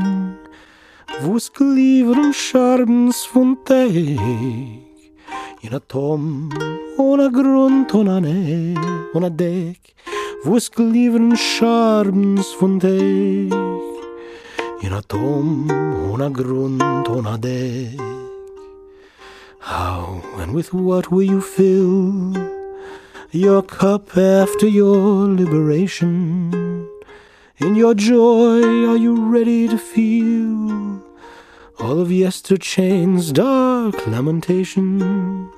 [1.20, 3.88] wo's gliedern Scharbens von Tag.
[5.62, 6.50] in a tom,
[6.98, 8.74] on a grunt, on a ne,
[10.38, 11.36] dek, wo's glieveren
[12.58, 13.52] von dich.
[14.82, 15.70] In a tom,
[16.12, 17.98] on a grunt, on a dek.
[19.60, 22.34] How and with what will you fill
[23.32, 26.86] your cup after your liberation?
[27.58, 31.02] In your joy, are you ready to feel
[31.80, 35.52] all of Yesterchain's dark lamentations,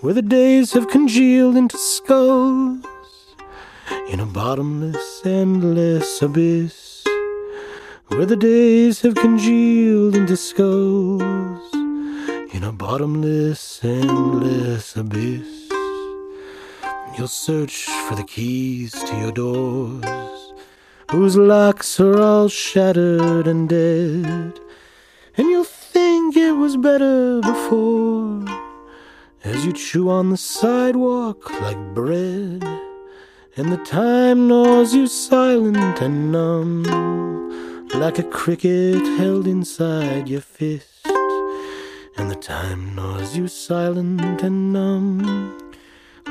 [0.00, 2.84] where the days have congealed into skulls
[4.08, 7.04] in a bottomless, endless abyss,
[8.06, 11.74] where the days have congealed into skulls
[12.54, 15.68] in a bottomless, endless abyss.
[17.18, 20.52] You'll search for the keys to your doors,
[21.10, 24.60] whose locks are all shattered and dead,
[25.36, 28.44] and you'll think it was better before,
[29.42, 32.62] as you chew on the sidewalk like bread,
[33.56, 36.82] and the time gnaws you silent and numb,
[37.94, 40.96] like a cricket held inside your fist
[42.16, 45.58] and the time gnaws you silent and numb,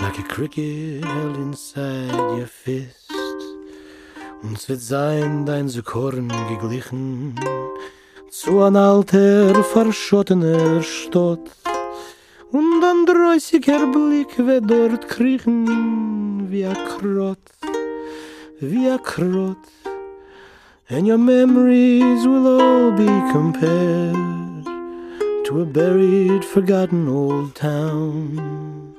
[0.01, 3.11] like a cricket held inside your fist.
[4.43, 7.35] Und es wird sein, dein Sukorn geglichen
[8.29, 11.49] zu ein alter, verschottener Stott.
[12.51, 12.81] Und
[13.87, 15.07] Blick wird dort
[18.59, 19.57] wie wie.
[20.87, 24.15] And your memories will all be compared
[25.45, 28.95] to a buried, forgotten old town.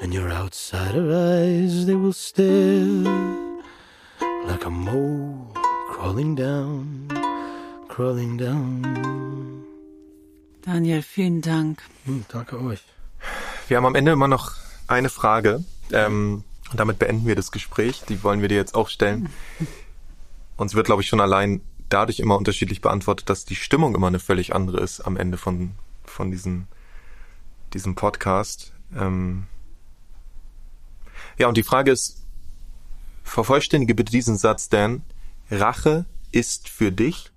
[0.00, 3.04] And your outsider eyes, they will stare
[4.46, 5.50] like a mole
[5.88, 7.08] crawling down,
[7.88, 9.59] crawling down.
[10.62, 11.82] Daniel, vielen Dank.
[12.04, 12.84] Hm, danke euch.
[13.68, 14.52] Wir haben am Ende immer noch
[14.86, 15.64] eine Frage.
[15.92, 18.02] Ähm, und damit beenden wir das Gespräch.
[18.08, 19.30] Die wollen wir dir jetzt auch stellen.
[20.56, 24.20] Uns wird, glaube ich, schon allein dadurch immer unterschiedlich beantwortet, dass die Stimmung immer eine
[24.20, 25.72] völlig andere ist am Ende von,
[26.04, 26.66] von diesem,
[27.72, 28.72] diesem Podcast.
[28.94, 29.46] Ähm
[31.38, 32.22] ja, und die Frage ist,
[33.24, 35.02] vervollständige bitte diesen Satz, Dan.
[35.50, 37.30] Rache ist für dich.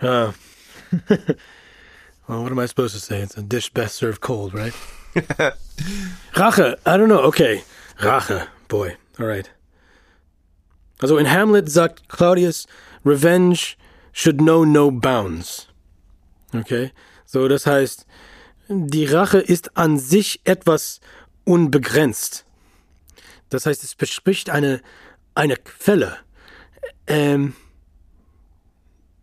[0.00, 0.32] Uh,
[2.30, 3.20] well, what am I supposed to say?
[3.20, 4.72] It's a dish best served cold, right?
[6.36, 6.76] Rache.
[6.86, 7.22] I don't know.
[7.22, 7.64] Okay.
[8.00, 8.46] Rache.
[8.68, 8.96] Boy.
[9.18, 9.50] All right.
[11.02, 12.68] Also in Hamlet sagt Claudius,
[13.04, 13.76] Revenge
[14.12, 15.66] should know no bounds.
[16.54, 16.92] Okay?
[17.26, 18.06] So, das heißt,
[18.68, 21.00] die Rache ist an sich etwas
[21.44, 22.44] unbegrenzt.
[23.48, 24.80] Das heißt, es bespricht eine,
[25.34, 26.18] eine Quelle.
[27.08, 27.54] Ähm,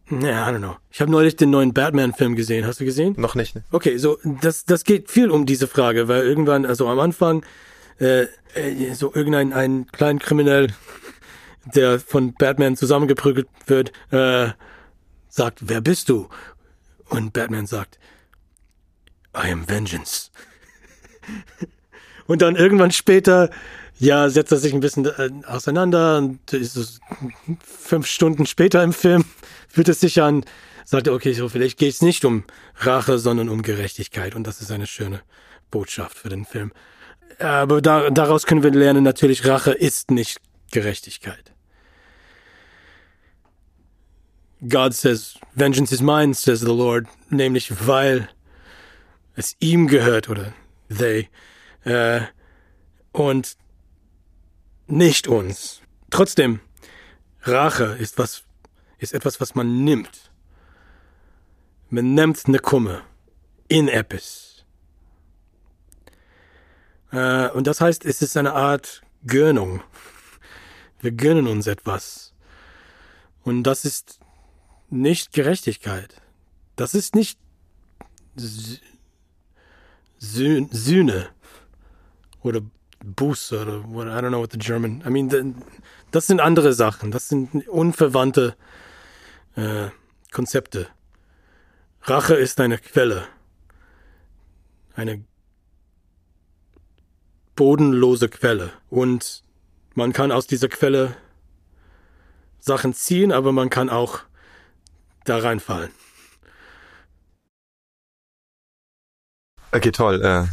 [0.10, 0.76] ja, I don't know.
[0.90, 2.66] Ich habe neulich den neuen Batman-Film gesehen.
[2.66, 3.16] Hast du gesehen?
[3.18, 3.56] Noch nicht.
[3.56, 3.64] Ne?
[3.72, 7.46] Okay, so das das geht viel um diese Frage, weil irgendwann, also am Anfang,
[8.00, 10.74] äh, äh, so irgendein ein kleinen Kriminell,
[11.76, 14.50] der von Batman zusammengeprügelt wird, äh,
[15.30, 16.30] sagt, wer bist du?
[17.10, 18.00] Und Batman sagt,
[19.36, 20.32] I am Vengeance.
[22.28, 23.50] Und dann irgendwann später,
[24.00, 27.00] ja, setzt er sich ein bisschen äh, auseinander und ist
[27.64, 29.26] fünf Stunden später im Film,
[29.68, 30.46] fühlt es sich an,
[30.86, 32.44] sagt er, okay, so vielleicht geht es nicht um
[32.76, 34.36] Rache, sondern um Gerechtigkeit.
[34.36, 35.22] Und das ist eine schöne
[35.72, 36.72] Botschaft für den Film.
[37.40, 40.40] Aber da, daraus können wir lernen, natürlich, Rache ist nicht
[40.72, 41.54] Gerechtigkeit.
[44.68, 48.28] God says, vengeance is mine, says the Lord, nämlich weil
[49.36, 50.54] es ihm gehört oder
[50.90, 51.30] they
[51.84, 52.22] äh,
[53.12, 53.56] und
[54.88, 55.82] nicht uns.
[56.10, 56.60] Trotzdem,
[57.42, 58.44] Rache ist was,
[58.98, 60.32] ist etwas, was man nimmt.
[61.90, 63.04] Man nimmt eine Kumme
[63.68, 64.66] in etwas.
[67.12, 69.82] Äh, und das heißt, es ist eine Art Gönnung.
[71.00, 72.34] Wir gönnen uns etwas.
[73.44, 74.20] Und das ist
[74.90, 76.22] nicht Gerechtigkeit.
[76.76, 77.40] Das ist nicht
[80.20, 81.30] Sühne
[82.42, 82.62] oder
[83.16, 85.02] Buße oder I don't know what the German.
[85.06, 85.56] I mean,
[86.12, 87.12] das sind andere Sachen.
[87.12, 88.56] Das sind unverwandte
[89.56, 89.90] äh,
[90.32, 90.88] Konzepte.
[92.02, 93.28] Rache ist eine Quelle.
[94.96, 95.24] Eine
[97.56, 98.72] bodenlose Quelle.
[98.90, 99.44] Und
[99.96, 101.16] man kann aus dieser Quelle
[102.60, 104.20] Sachen ziehen, aber man kann auch
[105.24, 105.92] da reinfallen.
[109.72, 110.22] Okay, toll.
[110.24, 110.46] Äh,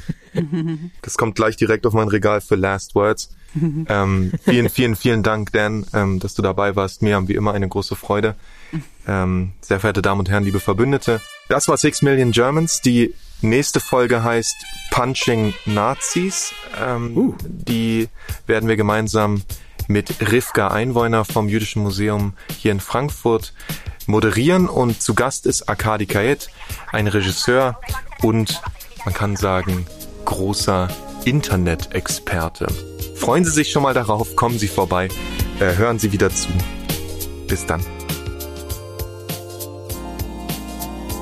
[1.03, 3.35] das kommt gleich direkt auf mein Regal für Last Words.
[3.57, 7.03] Ähm, vielen, vielen, vielen Dank, Dan, ähm, dass du dabei warst.
[7.03, 8.35] Mir haben wie immer eine große Freude.
[9.07, 11.21] Ähm, sehr verehrte Damen und Herren, liebe Verbündete.
[11.49, 13.15] Das war Six Million Germans, die
[13.45, 14.57] Nächste Folge heißt
[14.91, 16.55] Punching Nazis.
[16.83, 17.35] Ähm, uh.
[17.45, 18.09] Die
[18.47, 19.43] werden wir gemeinsam
[19.87, 23.53] mit Rivka Einwohner vom Jüdischen Museum hier in Frankfurt
[24.07, 26.49] moderieren und zu Gast ist Arkadi Kayet,
[26.91, 27.79] ein Regisseur
[28.23, 28.63] und
[29.05, 29.87] man kann sagen
[30.25, 30.89] großer
[31.25, 32.67] Internet-Experte.
[33.15, 35.09] Freuen Sie sich schon mal darauf, kommen Sie vorbei,
[35.61, 36.49] äh, hören Sie wieder zu.
[37.47, 37.85] Bis dann.